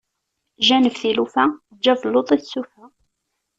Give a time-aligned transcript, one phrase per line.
[0.67, 2.85] Janeb tilufa eǧǧ abelluḍ i tsufa.